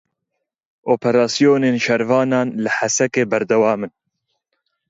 Operasyonên 0.93 1.75
şervanan 1.85 2.47
li 2.63 2.69
Hesekê 2.77 3.23
berdewam 3.31 3.79
in. 3.85 3.93